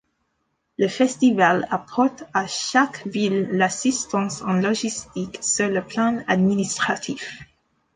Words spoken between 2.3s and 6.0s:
à chaque ville l'assistance en logistique sur le